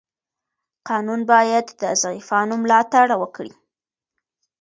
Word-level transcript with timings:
قانون 0.89 1.21
باید 1.31 1.65
د 1.81 1.83
ضعیفانو 2.03 2.55
ملاتړ 2.63 3.07
وکړي. 3.21 3.53